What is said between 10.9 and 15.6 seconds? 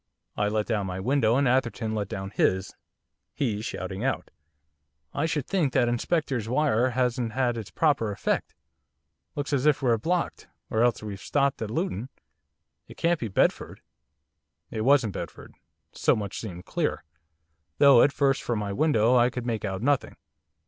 we've stopped at Luton. It can't be Bedford.' It wasn't Bedford